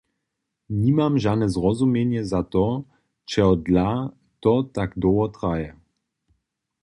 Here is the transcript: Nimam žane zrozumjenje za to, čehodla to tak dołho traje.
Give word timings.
Nimam 0.75 1.17
žane 1.25 1.49
zrozumjenje 1.55 2.23
za 2.31 2.41
to, 2.55 2.63
čehodla 3.33 3.87
to 4.47 4.53
tak 4.79 4.97
dołho 5.05 5.27
traje. 5.39 5.69